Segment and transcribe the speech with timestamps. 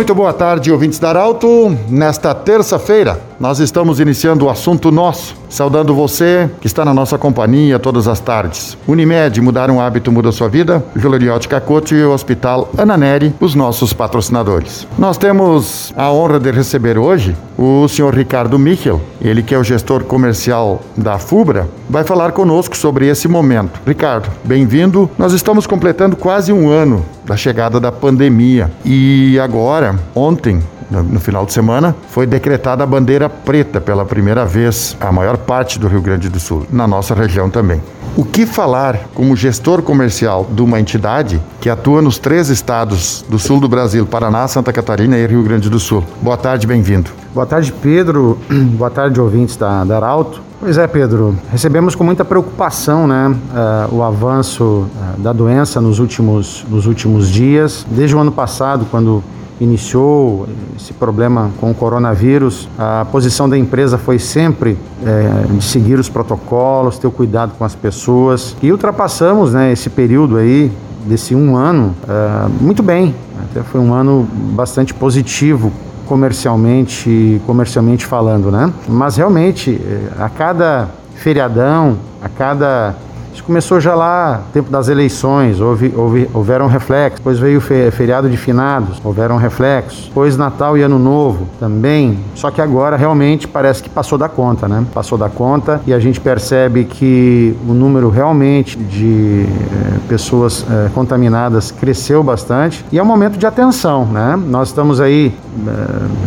[0.00, 1.76] Muito boa tarde, ouvintes da Arauto.
[1.86, 7.78] Nesta terça-feira, nós estamos iniciando o assunto nosso, saudando você que está na nossa companhia
[7.78, 8.78] todas as tardes.
[8.88, 10.82] Unimed, mudar um hábito muda sua vida.
[10.96, 14.86] Juliote Cacote e o Hospital Ana Neri, os nossos patrocinadores.
[14.96, 19.64] Nós temos a honra de receber hoje o senhor Ricardo Michel, ele que é o
[19.64, 23.80] gestor comercial da FUBRA, vai falar conosco sobre esse momento.
[23.86, 25.10] Ricardo, bem-vindo.
[25.18, 31.46] Nós estamos completando quase um ano da chegada da pandemia e agora, ontem, no final
[31.46, 36.02] de semana, foi decretada a bandeira preta pela primeira vez, a maior parte do Rio
[36.02, 37.80] Grande do Sul, na nossa região também.
[38.16, 43.38] O que falar como gestor comercial de uma entidade que atua nos três estados do
[43.38, 46.02] sul do Brasil, Paraná, Santa Catarina e Rio Grande do Sul?
[46.20, 47.10] Boa tarde, bem-vindo.
[47.32, 48.36] Boa tarde, Pedro.
[48.76, 50.42] Boa tarde, ouvintes da, da Arauto.
[50.58, 51.36] Pois é, Pedro.
[51.50, 57.30] Recebemos com muita preocupação né, uh, o avanço uh, da doença nos últimos, nos últimos
[57.30, 57.86] dias.
[57.88, 59.22] Desde o ano passado, quando
[59.60, 65.98] iniciou esse problema com o coronavírus, a posição da empresa foi sempre é, de seguir
[65.98, 70.72] os protocolos, ter o cuidado com as pessoas e ultrapassamos né, esse período aí
[71.06, 73.14] desse um ano é, muito bem.
[73.50, 75.72] Até foi um ano bastante positivo
[76.06, 78.72] comercialmente, comercialmente falando, né?
[78.88, 82.96] Mas realmente é, a cada feriadão, a cada
[83.32, 87.20] isso começou já lá, tempo das eleições, houve, houve, houveram reflexos.
[87.20, 90.06] Depois veio o feriado de finados, houveram reflexos.
[90.06, 92.18] Depois Natal e Ano Novo também.
[92.34, 94.84] Só que agora realmente parece que passou da conta, né?
[94.92, 100.90] Passou da conta e a gente percebe que o número realmente de eh, pessoas eh,
[100.94, 104.36] contaminadas cresceu bastante e é um momento de atenção, né?
[104.36, 105.34] Nós estamos aí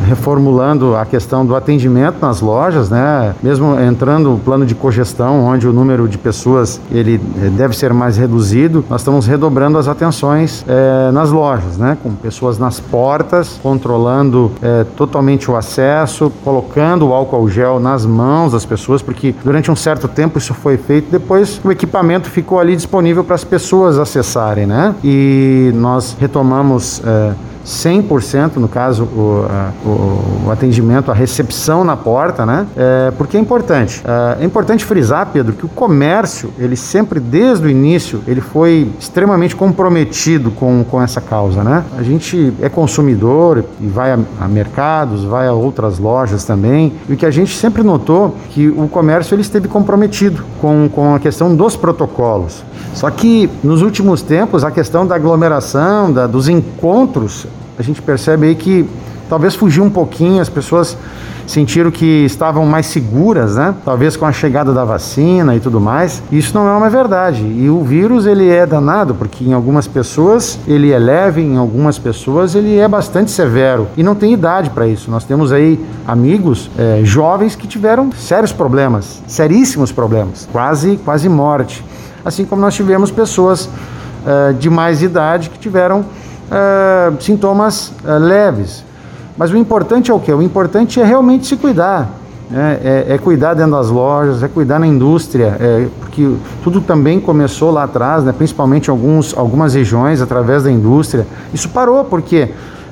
[0.08, 3.34] reformulando a questão do atendimento nas lojas, né?
[3.42, 7.94] Mesmo entrando o plano de cogestão, onde o número de pessoas ele eh, deve ser
[7.94, 11.98] mais reduzido, nós estamos redobrando as atenções é, nas lojas, né?
[12.02, 18.52] com pessoas nas portas, controlando é, totalmente o acesso, colocando o álcool gel nas mãos
[18.52, 22.76] das pessoas, porque durante um certo tempo isso foi feito, depois o equipamento ficou ali
[22.76, 24.96] disponível para as pessoas acessarem, né?
[25.04, 27.02] E nós retomamos.
[27.06, 29.46] É, 100%, no caso, o,
[29.86, 32.68] o, o, atendimento, a recepção na porta, né?
[32.76, 34.02] É, porque é importante.
[34.06, 38.92] É, é, importante frisar, Pedro, que o comércio, ele sempre, desde o início, ele foi
[39.00, 41.84] extremamente comprometido com, com essa causa, né?
[41.98, 47.14] A gente é consumidor e vai a, a mercados, vai a outras lojas também, e
[47.14, 51.20] o que a gente sempre notou que o comércio ele esteve comprometido com, com a
[51.20, 52.64] questão dos protocolos.
[52.94, 57.48] Só que nos últimos tempos, a questão da aglomeração, da, dos encontros,
[57.78, 58.88] a gente percebe aí que
[59.30, 60.98] talvez fugiu um pouquinho, as pessoas
[61.46, 63.76] sentiram que estavam mais seguras, né?
[63.84, 66.24] Talvez com a chegada da vacina e tudo mais.
[66.32, 67.44] Isso não é uma verdade.
[67.44, 72.00] E o vírus ele é danado porque em algumas pessoas ele é leve, em algumas
[72.00, 75.10] pessoas ele é bastante severo e não tem idade para isso.
[75.12, 81.84] Nós temos aí amigos é, jovens que tiveram sérios problemas, seríssimos problemas, quase quase morte.
[82.24, 83.70] Assim como nós tivemos pessoas
[84.26, 86.06] é, de mais idade que tiveram
[86.50, 88.84] uh, sintomas uh, leves.
[89.38, 90.32] Mas o importante é o que?
[90.32, 92.10] O importante é realmente se cuidar.
[92.50, 92.80] Né?
[92.84, 97.72] É, é, cuidar dentro das lojas, é cuidar na indústria, é, porque tudo também começou
[97.72, 98.32] lá atrás, né?
[98.32, 101.26] principalmente alguns, algumas regiões, através da indústria.
[101.52, 102.50] Isso parou porque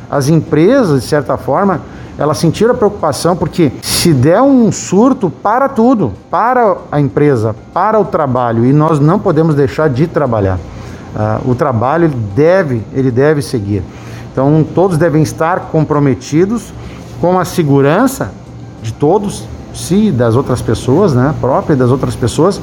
[0.10, 1.82] as empresas, de certa forma,
[2.18, 8.00] elas sentiram a preocupação porque se der um surto, para tudo, para a empresa, para
[8.00, 10.60] o trabalho, e nós não podemos deixar de trabalhar.
[11.16, 13.84] Uh, o trabalho ele deve, ele deve seguir.
[14.32, 16.74] Então todos devem estar comprometidos
[17.20, 18.32] com a segurança
[18.82, 22.62] de todos, se das outras pessoas, né, própria das outras pessoas,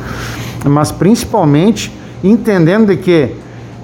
[0.64, 3.36] mas principalmente entendendo de que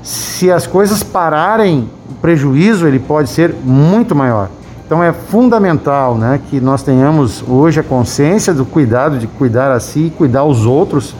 [0.03, 4.49] se as coisas pararem, o prejuízo ele pode ser muito maior.
[4.87, 9.81] Então é fundamental, né, que nós tenhamos hoje a consciência do cuidado de cuidar a
[9.81, 11.15] si e cuidar os outros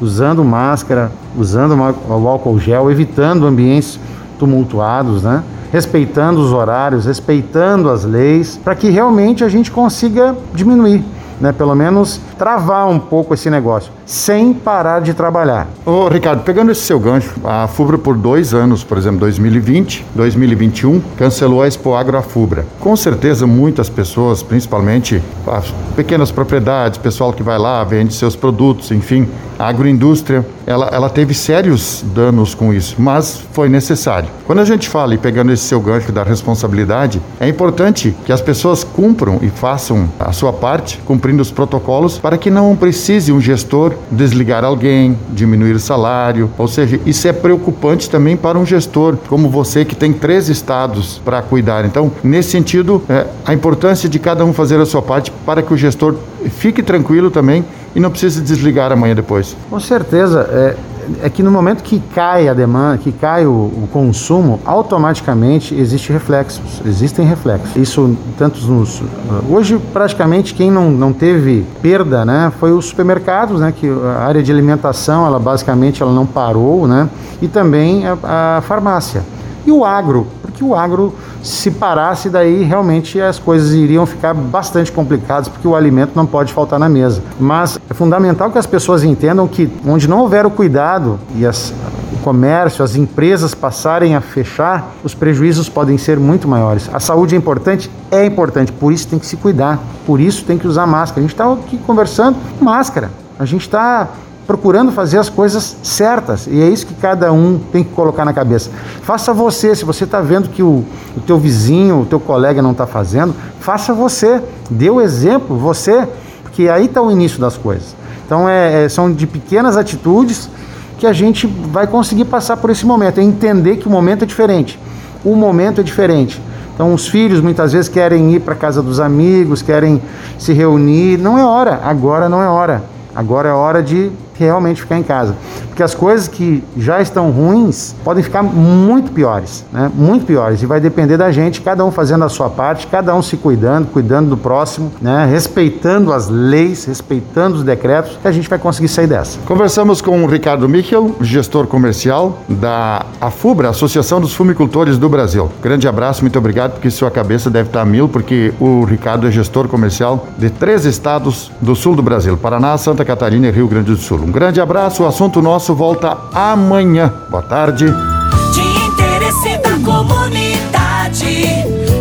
[0.00, 3.98] usando máscara, usando o álcool gel, evitando ambientes
[4.38, 5.42] tumultuados, né?
[5.72, 11.04] respeitando os horários, respeitando as leis, para que realmente a gente consiga diminuir
[11.40, 15.66] né, pelo menos travar um pouco esse negócio, sem parar de trabalhar.
[15.84, 21.00] Ô, Ricardo, pegando esse seu gancho, a FUBRA por dois anos, por exemplo, 2020, 2021,
[21.16, 22.64] cancelou a Expo Agro FUBRA.
[22.80, 28.90] Com certeza, muitas pessoas, principalmente as pequenas propriedades, pessoal que vai lá, vende seus produtos,
[28.90, 34.28] enfim, a agroindústria, ela, ela teve sérios danos com isso, mas foi necessário.
[34.46, 38.40] Quando a gente fala, e pegando esse seu gancho da responsabilidade, é importante que as
[38.40, 43.30] pessoas cumpram e façam a sua parte, cumprir cumprindo os protocolos para que não precise
[43.32, 46.50] um gestor desligar alguém, diminuir o salário.
[46.56, 51.20] Ou seja, isso é preocupante também para um gestor como você que tem três estados
[51.22, 51.84] para cuidar.
[51.84, 55.74] Então, nesse sentido, é, a importância de cada um fazer a sua parte para que
[55.74, 56.14] o gestor
[56.48, 57.62] fique tranquilo também
[57.94, 59.54] e não precise desligar amanhã depois.
[59.68, 60.48] Com certeza.
[60.50, 60.76] É,
[61.22, 66.12] é que no momento que cai a demanda, que cai o, o consumo, automaticamente existe
[66.12, 67.76] reflexos, existem reflexos.
[67.76, 69.02] Isso tantos nos
[69.48, 74.42] hoje praticamente quem não, não teve perda, né, foi os supermercados, né, que a área
[74.42, 77.08] de alimentação, ela basicamente ela não parou, né,
[77.40, 79.22] e também a, a farmácia.
[79.66, 80.26] E o agro,
[80.58, 85.76] porque o agro se parasse daí realmente as coisas iriam ficar bastante complicadas porque o
[85.76, 87.22] alimento não pode faltar na mesa.
[87.38, 91.72] Mas é fundamental que as pessoas entendam que onde não houver o cuidado e as,
[92.12, 96.90] o comércio, as empresas passarem a fechar, os prejuízos podem ser muito maiores.
[96.92, 97.88] A saúde é importante?
[98.10, 101.20] É importante, por isso tem que se cuidar, por isso tem que usar máscara.
[101.20, 103.10] A gente está aqui conversando, máscara.
[103.38, 104.08] A gente está
[104.48, 106.46] procurando fazer as coisas certas.
[106.46, 108.70] E é isso que cada um tem que colocar na cabeça.
[109.02, 112.72] Faça você, se você está vendo que o, o teu vizinho, o teu colega não
[112.72, 114.42] está fazendo, faça você.
[114.70, 116.08] Dê o exemplo, você,
[116.42, 117.94] porque aí está o início das coisas.
[118.24, 120.48] Então é, é, são de pequenas atitudes
[120.96, 123.20] que a gente vai conseguir passar por esse momento.
[123.20, 124.80] É entender que o momento é diferente.
[125.22, 126.40] O momento é diferente.
[126.74, 130.00] Então, os filhos muitas vezes querem ir para casa dos amigos, querem
[130.38, 131.18] se reunir.
[131.18, 132.84] Não é hora, agora não é hora.
[133.14, 134.12] Agora é hora de
[134.44, 135.34] realmente ficar em casa.
[135.66, 139.90] Porque as coisas que já estão ruins podem ficar muito piores, né?
[139.94, 140.62] Muito piores.
[140.62, 143.86] E vai depender da gente, cada um fazendo a sua parte, cada um se cuidando,
[143.86, 145.26] cuidando do próximo, né?
[145.30, 149.38] Respeitando as leis, respeitando os decretos, que a gente vai conseguir sair dessa.
[149.46, 155.48] Conversamos com o Ricardo Michel, gestor comercial da AFUBRA, Associação dos Fumicultores do Brasil.
[155.62, 159.68] Grande abraço, muito obrigado, porque sua cabeça deve estar mil, porque o Ricardo é gestor
[159.68, 163.96] comercial de três estados do sul do Brasil: Paraná, Santa Catarina e Rio Grande do
[163.96, 164.27] Sul.
[164.28, 167.10] Um grande abraço, o assunto nosso volta amanhã.
[167.30, 167.86] Boa tarde.
[167.86, 171.46] De interesse da comunidade,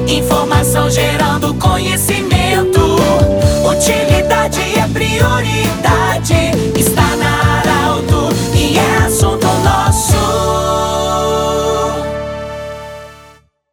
[0.10, 2.82] informação gerando conhecimento.
[3.66, 5.77] Utilidade é prioridade.